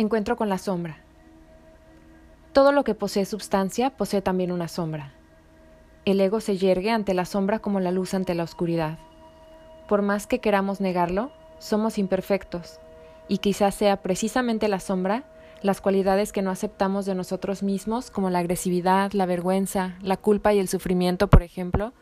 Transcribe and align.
Encuentro 0.00 0.34
con 0.34 0.48
la 0.48 0.56
sombra. 0.56 0.96
Todo 2.54 2.72
lo 2.72 2.84
que 2.84 2.94
posee 2.94 3.26
substancia 3.26 3.90
posee 3.90 4.22
también 4.22 4.50
una 4.50 4.66
sombra. 4.66 5.12
El 6.06 6.22
ego 6.22 6.40
se 6.40 6.56
yergue 6.56 6.90
ante 6.90 7.12
la 7.12 7.26
sombra 7.26 7.58
como 7.58 7.80
la 7.80 7.90
luz 7.90 8.14
ante 8.14 8.34
la 8.34 8.44
oscuridad. 8.44 8.98
Por 9.90 10.00
más 10.00 10.26
que 10.26 10.38
queramos 10.38 10.80
negarlo, 10.80 11.32
somos 11.58 11.98
imperfectos, 11.98 12.80
y 13.28 13.38
quizás 13.38 13.74
sea 13.74 14.00
precisamente 14.00 14.68
la 14.68 14.80
sombra 14.80 15.24
las 15.60 15.82
cualidades 15.82 16.32
que 16.32 16.40
no 16.40 16.50
aceptamos 16.50 17.04
de 17.04 17.14
nosotros 17.14 17.62
mismos, 17.62 18.10
como 18.10 18.30
la 18.30 18.38
agresividad, 18.38 19.12
la 19.12 19.26
vergüenza, 19.26 19.98
la 20.00 20.16
culpa 20.16 20.54
y 20.54 20.60
el 20.60 20.68
sufrimiento, 20.68 21.28
por 21.28 21.42
ejemplo, 21.42 21.92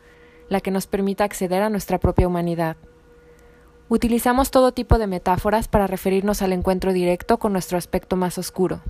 la 0.47 0.61
que 0.61 0.71
nos 0.71 0.87
permita 0.87 1.25
acceder 1.25 1.63
a 1.63 1.69
nuestra 1.69 1.99
propia 1.99 2.29
humanidad. 2.29 2.77
Utilizamos 3.91 4.51
todo 4.51 4.71
tipo 4.71 4.99
de 4.99 5.07
metáforas 5.07 5.67
para 5.67 5.87
referirnos 5.87 6.43
al 6.43 6.53
encuentro 6.53 6.93
directo 6.93 7.39
con 7.39 7.53
nuestro 7.53 7.75
aspecto 7.75 8.15
más 8.15 8.37
oscuro, 8.37 8.81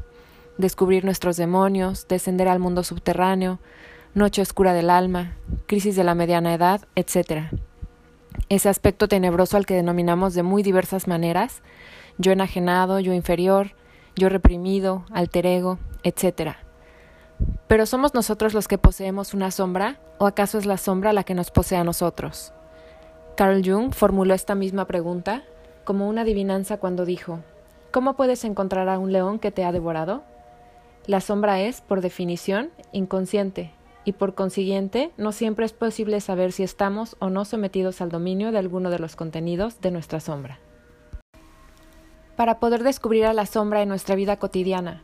descubrir 0.57 1.05
nuestros 1.05 1.37
demonios, 1.37 2.05
descender 2.09 2.49
al 2.49 2.59
mundo 2.59 2.83
subterráneo, 2.83 3.59
noche 4.13 4.41
oscura 4.41 4.73
del 4.73 4.89
alma, 4.89 5.37
crisis 5.67 5.95
de 5.95 6.03
la 6.03 6.15
mediana 6.15 6.53
edad, 6.53 6.85
etc. 6.95 7.45
Ese 8.49 8.67
aspecto 8.67 9.07
tenebroso 9.07 9.55
al 9.55 9.65
que 9.65 9.73
denominamos 9.73 10.33
de 10.33 10.43
muy 10.43 10.63
diversas 10.63 11.07
maneras, 11.07 11.61
yo 12.17 12.33
enajenado, 12.33 12.99
yo 12.99 13.13
inferior, 13.13 13.71
yo 14.17 14.27
reprimido, 14.27 15.05
alter 15.13 15.45
ego, 15.45 15.79
etc. 16.03 16.57
Pero 17.69 17.85
¿somos 17.85 18.13
nosotros 18.13 18.53
los 18.53 18.67
que 18.67 18.77
poseemos 18.77 19.33
una 19.33 19.51
sombra 19.51 20.01
o 20.17 20.27
acaso 20.27 20.57
es 20.57 20.65
la 20.65 20.75
sombra 20.75 21.13
la 21.13 21.23
que 21.23 21.35
nos 21.35 21.51
posee 21.51 21.77
a 21.77 21.85
nosotros? 21.85 22.51
Carl 23.39 23.61
Jung 23.63 23.93
formuló 23.93 24.33
esta 24.33 24.53
misma 24.53 24.83
pregunta 24.83 25.43
como 25.85 26.09
una 26.09 26.23
adivinanza 26.23 26.75
cuando 26.75 27.05
dijo, 27.05 27.39
¿Cómo 27.89 28.17
puedes 28.17 28.43
encontrar 28.43 28.89
a 28.89 28.99
un 28.99 29.13
león 29.13 29.39
que 29.39 29.49
te 29.49 29.63
ha 29.63 29.71
devorado? 29.71 30.23
La 31.05 31.21
sombra 31.21 31.61
es, 31.61 31.79
por 31.79 32.01
definición, 32.01 32.69
inconsciente, 32.91 33.71
y 34.03 34.11
por 34.11 34.35
consiguiente 34.35 35.11
no 35.15 35.31
siempre 35.31 35.65
es 35.65 35.71
posible 35.71 36.19
saber 36.19 36.51
si 36.51 36.63
estamos 36.63 37.15
o 37.19 37.29
no 37.29 37.45
sometidos 37.45 38.01
al 38.01 38.09
dominio 38.09 38.51
de 38.51 38.57
alguno 38.57 38.89
de 38.89 38.99
los 38.99 39.15
contenidos 39.15 39.79
de 39.79 39.91
nuestra 39.91 40.19
sombra. 40.19 40.59
Para 42.35 42.59
poder 42.59 42.83
descubrir 42.83 43.25
a 43.25 43.31
la 43.31 43.45
sombra 43.45 43.81
en 43.81 43.87
nuestra 43.87 44.15
vida 44.15 44.35
cotidiana, 44.35 45.01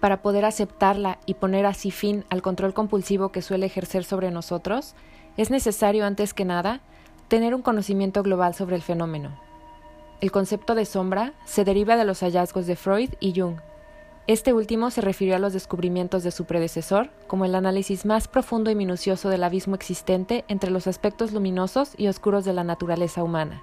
para 0.00 0.22
poder 0.22 0.46
aceptarla 0.46 1.18
y 1.26 1.34
poner 1.34 1.66
así 1.66 1.90
fin 1.90 2.24
al 2.30 2.40
control 2.40 2.72
compulsivo 2.72 3.30
que 3.30 3.42
suele 3.42 3.66
ejercer 3.66 4.04
sobre 4.04 4.30
nosotros, 4.30 4.94
es 5.36 5.50
necesario 5.50 6.06
antes 6.06 6.32
que 6.32 6.46
nada 6.46 6.80
tener 7.28 7.54
un 7.54 7.62
conocimiento 7.62 8.22
global 8.22 8.54
sobre 8.54 8.76
el 8.76 8.82
fenómeno. 8.82 9.30
El 10.20 10.30
concepto 10.30 10.74
de 10.74 10.84
sombra 10.84 11.34
se 11.44 11.64
deriva 11.64 11.96
de 11.96 12.04
los 12.04 12.20
hallazgos 12.20 12.66
de 12.66 12.76
Freud 12.76 13.10
y 13.20 13.38
Jung. 13.38 13.56
Este 14.26 14.54
último 14.54 14.90
se 14.90 15.02
refirió 15.02 15.36
a 15.36 15.38
los 15.38 15.52
descubrimientos 15.52 16.22
de 16.22 16.30
su 16.30 16.46
predecesor 16.46 17.10
como 17.26 17.44
el 17.44 17.54
análisis 17.54 18.06
más 18.06 18.26
profundo 18.26 18.70
y 18.70 18.74
minucioso 18.74 19.28
del 19.28 19.44
abismo 19.44 19.74
existente 19.74 20.44
entre 20.48 20.70
los 20.70 20.86
aspectos 20.86 21.32
luminosos 21.32 21.92
y 21.98 22.08
oscuros 22.08 22.44
de 22.46 22.54
la 22.54 22.64
naturaleza 22.64 23.22
humana. 23.22 23.62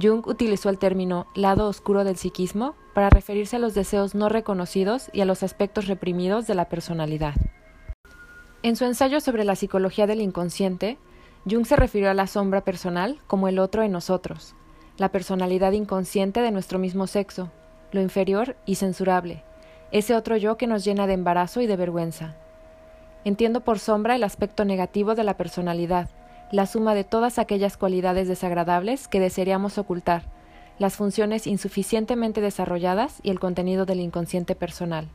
Jung 0.00 0.26
utilizó 0.26 0.68
el 0.70 0.78
término 0.78 1.26
lado 1.34 1.68
oscuro 1.68 2.04
del 2.04 2.16
psiquismo 2.16 2.74
para 2.94 3.10
referirse 3.10 3.56
a 3.56 3.60
los 3.60 3.74
deseos 3.74 4.14
no 4.14 4.28
reconocidos 4.28 5.08
y 5.12 5.20
a 5.20 5.24
los 5.24 5.42
aspectos 5.42 5.86
reprimidos 5.86 6.46
de 6.46 6.54
la 6.54 6.68
personalidad. 6.68 7.34
En 8.62 8.76
su 8.76 8.84
ensayo 8.84 9.20
sobre 9.20 9.44
la 9.44 9.56
psicología 9.56 10.06
del 10.06 10.20
inconsciente, 10.20 10.98
Jung 11.48 11.66
se 11.66 11.76
refirió 11.76 12.10
a 12.10 12.14
la 12.14 12.26
sombra 12.26 12.62
personal 12.62 13.18
como 13.26 13.48
el 13.48 13.58
otro 13.58 13.82
en 13.82 13.92
nosotros, 13.92 14.54
la 14.96 15.10
personalidad 15.10 15.72
inconsciente 15.72 16.40
de 16.40 16.50
nuestro 16.50 16.78
mismo 16.78 17.06
sexo, 17.06 17.50
lo 17.92 18.00
inferior 18.00 18.56
y 18.64 18.76
censurable, 18.76 19.42
ese 19.92 20.16
otro 20.16 20.38
yo 20.38 20.56
que 20.56 20.66
nos 20.66 20.84
llena 20.84 21.06
de 21.06 21.12
embarazo 21.12 21.60
y 21.60 21.66
de 21.66 21.76
vergüenza. 21.76 22.34
Entiendo 23.24 23.60
por 23.60 23.78
sombra 23.78 24.16
el 24.16 24.24
aspecto 24.24 24.64
negativo 24.64 25.14
de 25.14 25.24
la 25.24 25.36
personalidad, 25.36 26.08
la 26.50 26.66
suma 26.66 26.94
de 26.94 27.04
todas 27.04 27.38
aquellas 27.38 27.76
cualidades 27.76 28.26
desagradables 28.26 29.06
que 29.06 29.20
desearíamos 29.20 29.76
ocultar, 29.76 30.30
las 30.78 30.96
funciones 30.96 31.46
insuficientemente 31.46 32.40
desarrolladas 32.40 33.20
y 33.22 33.30
el 33.30 33.38
contenido 33.38 33.84
del 33.84 34.00
inconsciente 34.00 34.54
personal. 34.54 35.08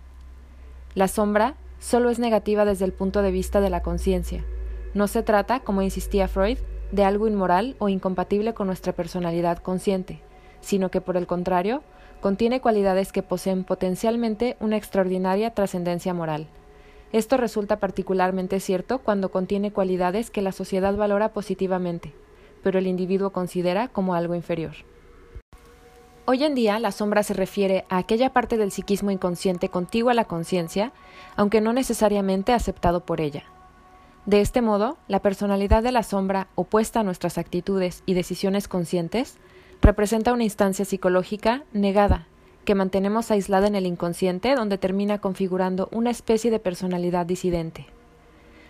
La 0.94 1.08
sombra 1.08 1.56
solo 1.80 2.12
es 2.12 2.20
negativa 2.20 2.66
desde 2.66 2.86
el 2.86 2.94
punto 2.94 3.24
de 3.24 3.32
vista 3.32 3.62
de 3.62 3.70
la 3.70 3.82
conciencia, 3.82 4.44
no 4.94 5.08
se 5.08 5.24
trata, 5.24 5.60
como 5.60 5.82
insistía 5.82 6.28
Freud, 6.28 6.58
de 6.92 7.04
algo 7.04 7.28
inmoral 7.28 7.76
o 7.80 7.90
incompatible 7.90 8.54
con 8.54 8.68
nuestra 8.68 8.94
personalidad 8.94 9.60
consciente, 9.60 10.22
sino 10.62 10.90
que 10.90 11.02
por 11.02 11.18
el 11.18 11.28
contrario, 11.28 11.84
contiene 12.22 12.62
cualidades 12.62 13.12
que 13.12 13.24
poseen 13.24 13.64
potencialmente 13.64 14.58
una 14.60 14.78
extraordinaria 14.78 15.54
trascendencia 15.54 16.14
moral. 16.14 16.48
Esto 17.12 17.38
resulta 17.38 17.80
particularmente 17.80 18.60
cierto 18.60 19.00
cuando 19.00 19.32
contiene 19.32 19.72
cualidades 19.72 20.30
que 20.30 20.42
la 20.42 20.52
sociedad 20.52 20.96
valora 20.96 21.34
positivamente, 21.34 22.14
pero 22.62 22.80
el 22.80 22.88
individuo 22.88 23.32
considera 23.32 23.88
como 23.88 24.14
algo 24.16 24.36
inferior. 24.36 24.74
Hoy 26.26 26.44
en 26.44 26.54
día 26.54 26.78
la 26.80 26.92
sombra 26.92 27.24
se 27.24 27.34
refiere 27.34 27.86
a 27.90 27.98
aquella 27.98 28.34
parte 28.34 28.58
del 28.58 28.72
psiquismo 28.72 29.10
inconsciente 29.10 29.70
contigua 29.70 30.12
a 30.12 30.16
la 30.16 30.26
conciencia, 30.26 30.92
aunque 31.36 31.62
no 31.62 31.74
necesariamente 31.74 32.54
aceptado 32.54 33.04
por 33.04 33.22
ella. 33.22 33.46
De 34.30 34.42
este 34.42 34.62
modo, 34.62 35.00
la 35.08 35.24
personalidad 35.24 35.82
de 35.82 35.92
la 35.92 36.04
sombra, 36.04 36.50
opuesta 36.54 37.00
a 37.00 37.04
nuestras 37.04 37.40
actitudes 37.40 38.04
y 38.06 38.14
decisiones 38.14 38.68
conscientes, 38.68 39.38
representa 39.82 40.34
una 40.34 40.44
instancia 40.44 40.86
psicológica 40.86 41.64
negada, 41.74 42.28
que 42.64 42.76
mantenemos 42.76 43.32
aislada 43.32 43.66
en 43.66 43.74
el 43.74 43.88
inconsciente 43.88 44.54
donde 44.54 44.78
termina 44.78 45.18
configurando 45.18 45.90
una 45.92 46.12
especie 46.12 46.52
de 46.52 46.60
personalidad 46.60 47.26
disidente. 47.26 47.88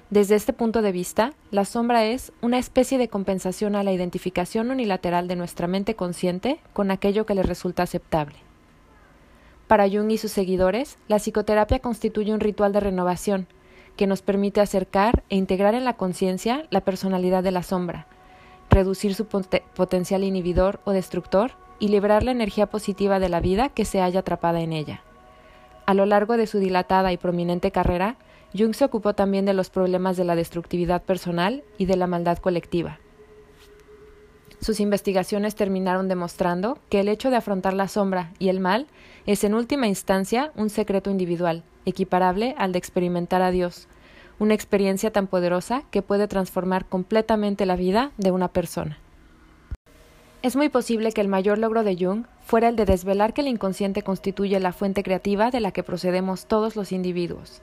Desde 0.09 0.35
este 0.35 0.53
punto 0.53 0.81
de 0.81 0.93
vista, 0.93 1.33
la 1.51 1.65
sombra 1.65 2.05
es 2.05 2.31
una 2.41 2.57
especie 2.57 2.97
de 2.97 3.09
compensación 3.09 3.75
a 3.75 3.83
la 3.83 3.91
identificación 3.91 4.71
unilateral 4.71 5.27
de 5.27 5.35
nuestra 5.35 5.67
mente 5.67 5.93
consciente 5.93 6.61
con 6.71 6.89
aquello 6.89 7.25
que 7.25 7.35
le 7.35 7.43
resulta 7.43 7.83
aceptable. 7.83 8.37
Para 9.67 9.89
Jung 9.89 10.09
y 10.09 10.17
sus 10.17 10.31
seguidores, 10.31 10.97
la 11.09 11.17
psicoterapia 11.17 11.79
constituye 11.79 12.33
un 12.33 12.39
ritual 12.39 12.71
de 12.71 12.79
renovación, 12.79 13.47
que 13.95 14.07
nos 14.07 14.21
permite 14.21 14.61
acercar 14.61 15.23
e 15.29 15.35
integrar 15.35 15.75
en 15.75 15.85
la 15.85 15.97
conciencia 15.97 16.65
la 16.69 16.81
personalidad 16.81 17.43
de 17.43 17.51
la 17.51 17.63
sombra, 17.63 18.07
reducir 18.69 19.15
su 19.15 19.25
potencial 19.25 20.23
inhibidor 20.23 20.79
o 20.85 20.91
destructor 20.91 21.51
y 21.79 21.87
liberar 21.87 22.23
la 22.23 22.31
energía 22.31 22.67
positiva 22.67 23.19
de 23.19 23.29
la 23.29 23.39
vida 23.39 23.69
que 23.69 23.85
se 23.85 24.01
haya 24.01 24.21
atrapada 24.21 24.61
en 24.61 24.73
ella. 24.73 25.01
A 25.85 25.93
lo 25.93 26.05
largo 26.05 26.37
de 26.37 26.47
su 26.47 26.59
dilatada 26.59 27.11
y 27.11 27.17
prominente 27.17 27.71
carrera, 27.71 28.17
Jung 28.57 28.73
se 28.73 28.85
ocupó 28.85 29.13
también 29.13 29.45
de 29.45 29.53
los 29.53 29.69
problemas 29.69 30.17
de 30.17 30.23
la 30.23 30.35
destructividad 30.35 31.03
personal 31.03 31.63
y 31.77 31.85
de 31.85 31.97
la 31.97 32.07
maldad 32.07 32.37
colectiva. 32.37 32.99
Sus 34.61 34.79
investigaciones 34.81 35.55
terminaron 35.55 36.07
demostrando 36.07 36.79
que 36.89 36.99
el 36.99 37.07
hecho 37.07 37.29
de 37.29 37.37
afrontar 37.37 37.73
la 37.73 37.87
sombra 37.87 38.33
y 38.39 38.49
el 38.49 38.59
mal 38.59 38.87
es 39.25 39.43
en 39.43 39.53
última 39.53 39.87
instancia 39.87 40.51
un 40.55 40.69
secreto 40.69 41.09
individual, 41.09 41.63
equiparable 41.89 42.55
al 42.57 42.71
de 42.71 42.79
experimentar 42.79 43.41
a 43.41 43.51
Dios, 43.51 43.87
una 44.39 44.53
experiencia 44.53 45.11
tan 45.11 45.27
poderosa 45.27 45.83
que 45.91 46.01
puede 46.01 46.27
transformar 46.27 46.85
completamente 46.85 47.65
la 47.65 47.75
vida 47.75 48.11
de 48.17 48.31
una 48.31 48.47
persona. 48.47 48.97
Es 50.41 50.55
muy 50.55 50.69
posible 50.69 51.11
que 51.11 51.19
el 51.19 51.27
mayor 51.27 51.57
logro 51.57 51.83
de 51.83 51.97
Jung 51.99 52.23
fuera 52.45 52.69
el 52.69 52.77
de 52.77 52.85
desvelar 52.85 53.33
que 53.33 53.41
el 53.41 53.47
inconsciente 53.47 54.03
constituye 54.03 54.57
la 54.61 54.71
fuente 54.71 55.03
creativa 55.03 55.51
de 55.51 55.59
la 55.59 55.71
que 55.71 55.83
procedemos 55.83 56.45
todos 56.45 56.77
los 56.77 56.93
individuos. 56.93 57.61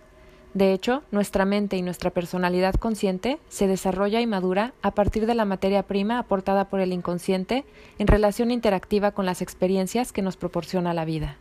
De 0.52 0.72
hecho, 0.72 1.02
nuestra 1.10 1.44
mente 1.44 1.76
y 1.76 1.82
nuestra 1.82 2.10
personalidad 2.10 2.74
consciente 2.74 3.38
se 3.48 3.66
desarrolla 3.66 4.20
y 4.20 4.26
madura 4.26 4.72
a 4.82 4.90
partir 4.90 5.26
de 5.26 5.34
la 5.34 5.44
materia 5.44 5.82
prima 5.82 6.18
aportada 6.18 6.66
por 6.68 6.80
el 6.80 6.92
inconsciente 6.92 7.64
en 7.98 8.06
relación 8.06 8.50
interactiva 8.50 9.10
con 9.10 9.26
las 9.26 9.42
experiencias 9.42 10.12
que 10.12 10.22
nos 10.22 10.36
proporciona 10.36 10.94
la 10.94 11.04
vida. 11.04 11.36